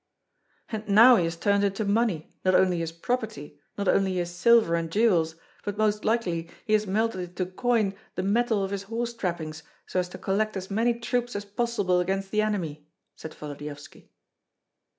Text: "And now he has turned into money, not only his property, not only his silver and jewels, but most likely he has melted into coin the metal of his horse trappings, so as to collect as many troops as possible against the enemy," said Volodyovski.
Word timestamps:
"And 0.69 0.89
now 0.89 1.15
he 1.17 1.25
has 1.25 1.35
turned 1.35 1.63
into 1.63 1.85
money, 1.85 2.31
not 2.43 2.55
only 2.55 2.79
his 2.79 2.91
property, 2.91 3.59
not 3.77 3.87
only 3.87 4.15
his 4.15 4.31
silver 4.31 4.73
and 4.73 4.89
jewels, 4.91 5.35
but 5.63 5.77
most 5.77 6.03
likely 6.03 6.49
he 6.65 6.73
has 6.73 6.87
melted 6.87 7.19
into 7.21 7.45
coin 7.45 7.93
the 8.15 8.23
metal 8.23 8.63
of 8.63 8.71
his 8.71 8.81
horse 8.89 9.13
trappings, 9.13 9.61
so 9.85 9.99
as 9.99 10.09
to 10.09 10.17
collect 10.17 10.57
as 10.57 10.71
many 10.71 10.95
troops 10.99 11.35
as 11.35 11.45
possible 11.45 11.99
against 11.99 12.31
the 12.31 12.41
enemy," 12.41 12.87
said 13.15 13.35
Volodyovski. 13.35 14.09